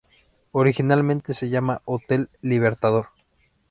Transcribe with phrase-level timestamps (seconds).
[0.51, 3.09] Originalmente se llamó Hotel Libertador.